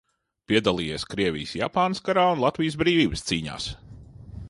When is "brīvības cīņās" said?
2.83-3.73